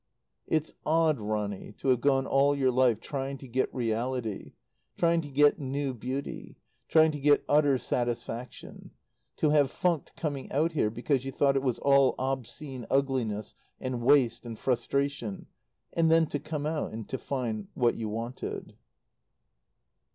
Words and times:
It's 0.47 0.73
odd, 0.83 1.19
Ronny, 1.19 1.73
to 1.73 1.89
have 1.89 2.01
gone 2.01 2.25
all 2.25 2.55
your 2.55 2.71
life 2.71 2.99
trying 2.99 3.37
to 3.37 3.47
get 3.47 3.71
reality, 3.71 4.53
trying 4.97 5.21
to 5.21 5.29
get 5.29 5.59
new 5.59 5.93
beauty, 5.93 6.57
trying 6.87 7.11
to 7.11 7.19
get 7.19 7.45
utter 7.47 7.77
satisfaction; 7.77 8.89
to 9.37 9.51
have 9.51 9.69
funked 9.69 10.15
coming 10.15 10.51
out 10.51 10.71
here 10.71 10.89
because 10.89 11.23
you 11.23 11.31
thought 11.31 11.55
it 11.55 11.61
was 11.61 11.77
all 11.77 12.15
obscene 12.17 12.87
ugliness 12.89 13.53
and 13.79 14.01
waste 14.01 14.43
and 14.43 14.57
frustration, 14.57 15.45
and 15.93 16.09
then 16.09 16.25
to 16.29 16.39
come 16.39 16.65
out, 16.65 16.93
and 16.93 17.07
to 17.09 17.19
find 17.19 17.67
what 17.75 17.93
you 17.93 18.09
wanted. 18.09 18.75